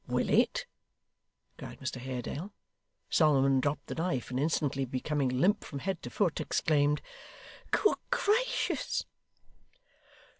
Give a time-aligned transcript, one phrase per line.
[0.07, 0.65] 'Willet!'
[1.59, 2.51] cried Mr Haredale.
[3.11, 7.03] Solomon dropped the knife, and instantly becoming limp from head to foot, exclaimed
[7.69, 9.05] 'Good gracious!